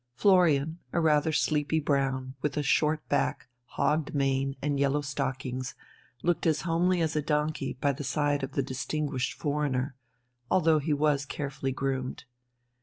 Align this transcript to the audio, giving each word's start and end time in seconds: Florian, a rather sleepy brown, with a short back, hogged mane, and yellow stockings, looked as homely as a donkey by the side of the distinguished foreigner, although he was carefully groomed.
Florian, 0.15 0.79
a 0.93 0.99
rather 0.99 1.31
sleepy 1.31 1.79
brown, 1.79 2.33
with 2.41 2.57
a 2.57 2.63
short 2.63 3.07
back, 3.07 3.47
hogged 3.77 4.15
mane, 4.15 4.55
and 4.59 4.79
yellow 4.79 5.01
stockings, 5.01 5.75
looked 6.23 6.47
as 6.47 6.61
homely 6.61 7.01
as 7.01 7.15
a 7.15 7.21
donkey 7.21 7.73
by 7.79 7.91
the 7.91 8.03
side 8.03 8.41
of 8.41 8.53
the 8.53 8.63
distinguished 8.63 9.33
foreigner, 9.33 9.95
although 10.49 10.79
he 10.79 10.91
was 10.91 11.23
carefully 11.23 11.71
groomed. 11.71 12.23